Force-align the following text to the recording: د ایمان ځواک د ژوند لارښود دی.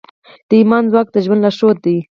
د 0.47 0.49
ایمان 0.59 0.83
ځواک 0.91 1.07
د 1.11 1.15
ژوند 1.25 1.41
لارښود 1.43 1.77
دی. 1.85 1.97